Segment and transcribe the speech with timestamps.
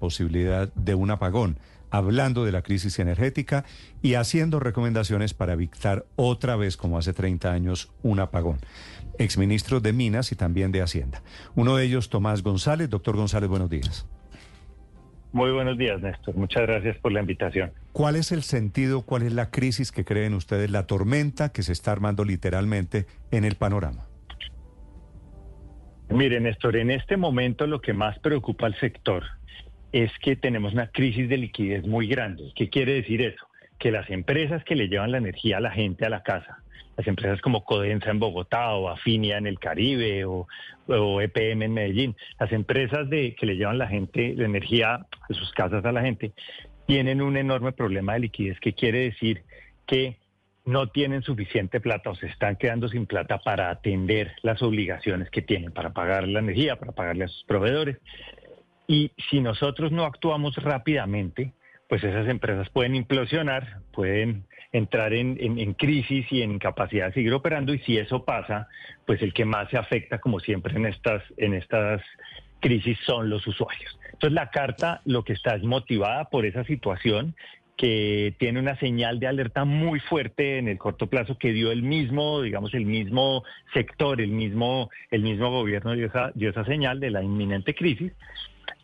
[0.00, 1.58] posibilidad de un apagón,
[1.90, 3.64] hablando de la crisis energética
[4.02, 8.58] y haciendo recomendaciones para evitar otra vez, como hace 30 años, un apagón.
[9.18, 11.22] Exministros de Minas y también de Hacienda.
[11.54, 12.90] Uno de ellos, Tomás González.
[12.90, 14.06] Doctor González, buenos días.
[15.32, 16.34] Muy buenos días, Néstor.
[16.34, 17.72] Muchas gracias por la invitación.
[17.92, 21.72] ¿Cuál es el sentido, cuál es la crisis que creen ustedes, la tormenta que se
[21.72, 24.06] está armando literalmente en el panorama?
[26.08, 29.22] Mire, Néstor, en este momento lo que más preocupa al sector
[29.92, 32.52] es que tenemos una crisis de liquidez muy grande.
[32.54, 33.46] ¿Qué quiere decir eso?
[33.78, 36.62] Que las empresas que le llevan la energía a la gente a la casa,
[36.96, 40.46] las empresas como Codensa en Bogotá o Afinia en el Caribe o,
[40.88, 45.84] EPM en Medellín, las empresas que le llevan la gente, la energía de sus casas
[45.84, 46.32] a la gente,
[46.86, 49.44] tienen un enorme problema de liquidez, que quiere decir
[49.86, 50.18] que
[50.64, 55.42] no tienen suficiente plata o se están quedando sin plata para atender las obligaciones que
[55.42, 57.96] tienen, para pagar la energía, para pagarle a sus proveedores.
[58.90, 61.52] Y si nosotros no actuamos rápidamente,
[61.88, 67.72] pues esas empresas pueden implosionar, pueden entrar en, crisis y en incapacidad de seguir operando.
[67.72, 68.66] Y si eso pasa,
[69.06, 72.02] pues el que más se afecta, como siempre en estas, en estas
[72.58, 73.96] crisis, son los usuarios.
[74.06, 77.36] Entonces la carta lo que está es motivada por esa situación
[77.76, 81.84] que tiene una señal de alerta muy fuerte en el corto plazo que dio el
[81.84, 86.98] mismo, digamos, el mismo sector, el mismo, el mismo gobierno dio esa, dio esa señal
[86.98, 88.12] de la inminente crisis.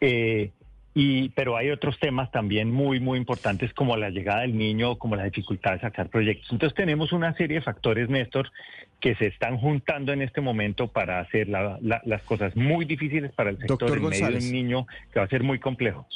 [0.00, 0.52] Eh,
[0.96, 5.16] y, pero hay otros temas también muy, muy importantes como la llegada del niño, como
[5.16, 6.52] la dificultad de sacar proyectos.
[6.52, 8.52] Entonces tenemos una serie de factores, Néstor,
[9.00, 13.58] que se están juntando en este momento para hacer las cosas muy difíciles para el
[13.58, 16.06] sector en medio de un niño que va a ser muy complejo.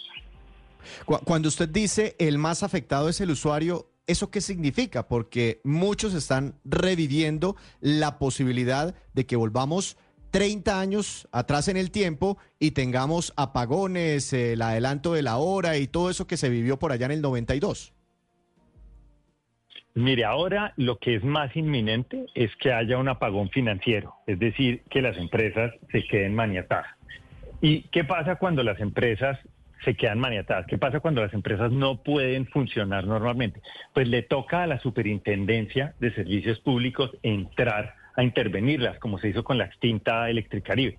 [1.24, 5.08] Cuando usted dice el más afectado es el usuario, ¿eso qué significa?
[5.08, 9.98] Porque muchos están reviviendo la posibilidad de que volvamos
[10.30, 15.86] 30 años atrás en el tiempo y tengamos apagones, el adelanto de la hora y
[15.86, 17.92] todo eso que se vivió por allá en el 92?
[19.94, 24.82] Mire, ahora lo que es más inminente es que haya un apagón financiero, es decir,
[24.90, 26.86] que las empresas se queden maniatadas.
[27.60, 29.38] ¿Y qué pasa cuando las empresas
[29.84, 30.66] se quedan maniatadas?
[30.66, 33.60] ¿Qué pasa cuando las empresas no pueden funcionar normalmente?
[33.92, 39.44] Pues le toca a la Superintendencia de Servicios Públicos entrar a intervenirlas, como se hizo
[39.44, 40.98] con la extinta Electricaribe.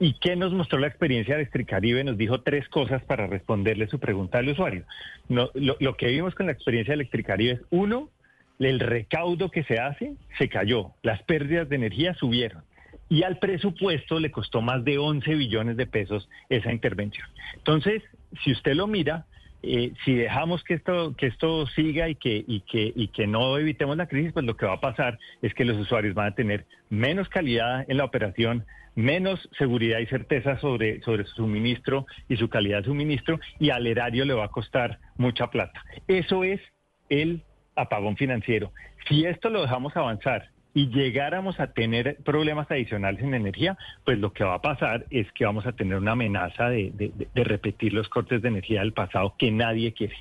[0.00, 2.02] ¿Y qué nos mostró la experiencia de Electricaribe?
[2.02, 4.82] Nos dijo tres cosas para responderle su pregunta al usuario.
[5.28, 8.10] No, lo, que vimos con la experiencia de Electricaribe es, uno,
[8.58, 12.64] el recaudo que se hace se cayó, las pérdidas de energía subieron
[13.08, 17.28] y al presupuesto le costó más de 11 billones de pesos esa intervención.
[17.54, 18.02] Entonces,
[18.42, 19.26] si usted lo mira,
[19.62, 23.58] eh, si dejamos que esto que esto siga y que y que y que no
[23.58, 26.34] evitemos la crisis, pues lo que va a pasar es que los usuarios van a
[26.34, 28.64] tener menos calidad en la operación,
[28.94, 33.86] menos seguridad y certeza sobre sobre su suministro y su calidad de suministro y al
[33.86, 35.82] erario le va a costar mucha plata.
[36.06, 36.60] Eso es
[37.08, 37.42] el
[37.74, 38.72] apagón financiero.
[39.08, 44.32] Si esto lo dejamos avanzar y llegáramos a tener problemas adicionales en energía, pues lo
[44.32, 48.42] que va a pasar es que vamos a tener una amenaza de, repetir los cortes
[48.42, 50.14] de energía del pasado que nadie quiere.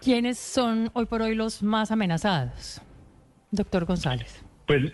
[0.00, 2.80] ¿Quiénes son hoy por hoy los más amenazados,
[3.50, 4.44] doctor González?
[4.66, 4.92] Pues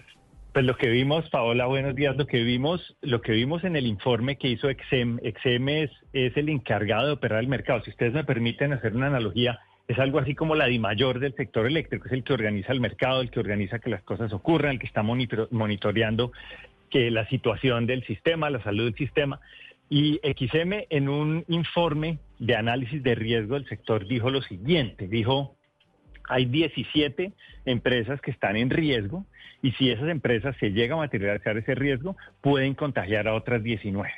[0.54, 2.14] pues lo que vimos, Paola, buenos días.
[2.16, 6.36] Lo que vimos, lo que vimos en el informe que hizo Exem, Exem es, es
[6.36, 7.82] el encargado de operar el mercado.
[7.82, 11.66] Si ustedes me permiten hacer una analogía, es algo así como la mayor del sector
[11.66, 14.78] eléctrico, es el que organiza el mercado, el que organiza que las cosas ocurran, el
[14.78, 16.32] que está monitoreando
[16.91, 19.41] que la situación del sistema, la salud del sistema.
[19.88, 25.56] Y XM en un informe de análisis de riesgo del sector dijo lo siguiente, dijo,
[26.28, 27.32] hay 17
[27.66, 29.26] empresas que están en riesgo
[29.62, 34.10] y si esas empresas se llegan a materializar ese riesgo, pueden contagiar a otras 19.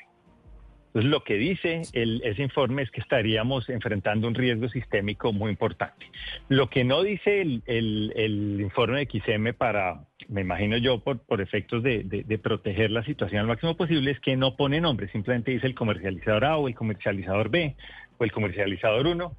[0.95, 6.07] Entonces, lo que dice ese informe es que estaríamos enfrentando un riesgo sistémico muy importante.
[6.49, 12.41] Lo que no dice el, informe de XM para, me imagino yo, por, efectos de,
[12.41, 16.45] proteger la situación al máximo posible, es que no pone nombre, simplemente dice el comercializador
[16.45, 17.75] A o el comercializador B
[18.19, 19.37] o el comercializador 1.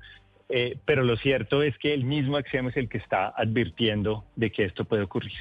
[0.49, 4.51] Eh, pero lo cierto es que el mismo XM es el que está advirtiendo de
[4.51, 5.31] que esto puede ocurrir.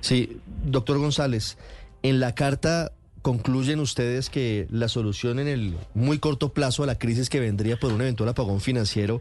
[0.00, 1.56] Sí, doctor González,
[2.02, 2.90] en la carta
[3.26, 7.76] concluyen ustedes que la solución en el muy corto plazo a la crisis que vendría
[7.76, 9.20] por un eventual apagón financiero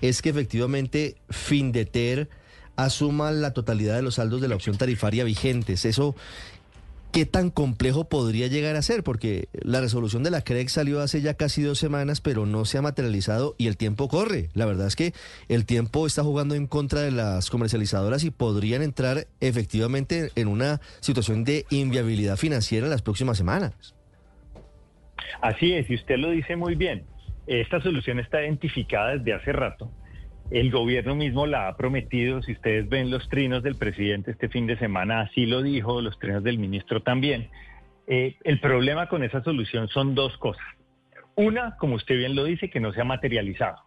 [0.00, 2.28] es que efectivamente Findeter
[2.74, 5.84] asuma la totalidad de los saldos de la opción tarifaria vigentes.
[5.84, 6.16] Eso
[7.14, 9.04] ¿Qué tan complejo podría llegar a ser?
[9.04, 12.76] Porque la resolución de la CREC salió hace ya casi dos semanas, pero no se
[12.76, 14.48] ha materializado y el tiempo corre.
[14.52, 15.12] La verdad es que
[15.48, 20.80] el tiempo está jugando en contra de las comercializadoras y podrían entrar efectivamente en una
[20.98, 23.94] situación de inviabilidad financiera las próximas semanas.
[25.40, 27.04] Así es, y usted lo dice muy bien.
[27.46, 29.88] Esta solución está identificada desde hace rato.
[30.54, 32.40] El gobierno mismo la ha prometido.
[32.40, 36.16] Si ustedes ven los trinos del presidente este fin de semana, así lo dijo, los
[36.20, 37.48] trinos del ministro también.
[38.06, 40.64] Eh, el problema con esa solución son dos cosas.
[41.34, 43.78] Una, como usted bien lo dice, que no se ha materializado.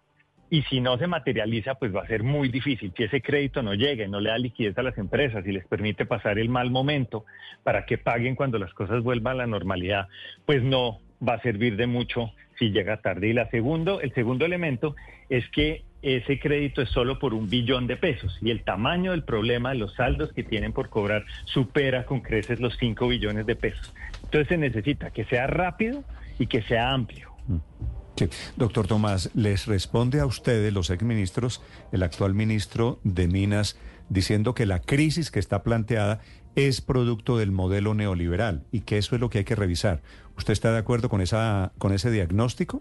[0.49, 2.91] Y si no se materializa, pues va a ser muy difícil.
[2.97, 6.05] Si ese crédito no llega no le da liquidez a las empresas y les permite
[6.05, 7.23] pasar el mal momento
[7.63, 10.09] para que paguen cuando las cosas vuelvan a la normalidad,
[10.45, 13.29] pues no va a servir de mucho si llega tarde.
[13.29, 14.97] Y la segundo, el segundo elemento
[15.29, 19.23] es que ese crédito es solo por un billón de pesos y el tamaño del
[19.23, 23.93] problema, los saldos que tienen por cobrar, supera con creces los 5 billones de pesos.
[24.23, 26.03] Entonces se necesita que sea rápido
[26.39, 27.31] y que sea amplio.
[28.15, 28.27] Sí.
[28.55, 31.61] Doctor Tomás, les responde a ustedes, los exministros,
[31.91, 33.77] el actual ministro de Minas,
[34.09, 36.21] diciendo que la crisis que está planteada
[36.55, 40.01] es producto del modelo neoliberal y que eso es lo que hay que revisar.
[40.37, 42.79] ¿Usted está de acuerdo con, esa, con ese diagnóstico?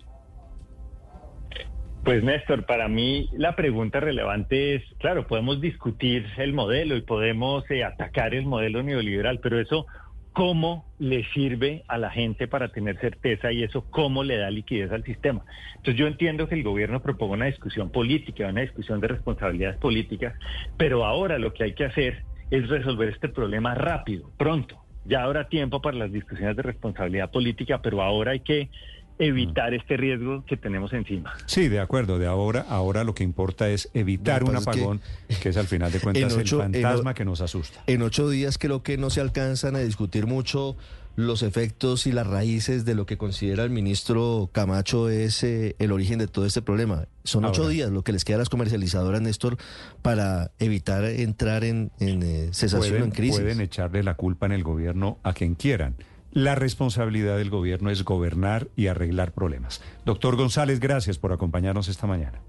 [2.07, 7.69] Pues Néstor, para mí la pregunta relevante es, claro, podemos discutir el modelo y podemos
[7.69, 9.87] eh, atacar el modelo neoliberal, pero eso
[10.33, 14.93] cómo le sirve a la gente para tener certeza y eso cómo le da liquidez
[14.93, 15.45] al sistema.
[15.79, 20.39] Entonces yo entiendo que el gobierno proponga una discusión política, una discusión de responsabilidades políticas,
[20.77, 22.23] pero ahora lo que hay que hacer
[22.53, 24.81] es resolver este problema rápido, pronto.
[25.07, 28.71] Ya habrá tiempo para las discusiones de responsabilidad política, pero ahora hay que
[29.19, 31.35] evitar este riesgo que tenemos encima.
[31.47, 32.19] Sí, de acuerdo.
[32.19, 35.01] De ahora, ahora lo que importa es evitar un apagón,
[35.43, 37.83] que, es al final de cuentas el fantasma que nos asusta.
[37.87, 40.77] En ocho días creo que no se alcanzan a discutir mucho
[41.17, 45.91] los efectos y las raíces de lo que considera el ministro Camacho es eh, el
[45.91, 47.07] origen de todo este problema.
[47.25, 49.57] Son ocho días lo que les queda a las comercializadoras, Néstor,
[50.03, 53.41] para evitar entrar en, eh, cesación en crisis.
[53.41, 55.97] Pueden echarle la culpa en el gobierno a quien quieran
[56.37, 59.83] la responsabilidad del gobierno es gobernar y arreglar problemas.
[60.05, 62.43] Doctor González, gracias por acompañarnos esta mañana.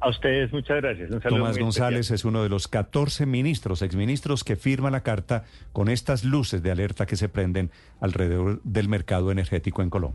[0.00, 1.08] A ustedes muchas gracias.
[1.22, 6.24] Tomás González es uno de los 14 ministros, exministros que firma la carta con estas
[6.24, 10.10] luces de alerta que se prenden alrededor del mercado energético en Colombia.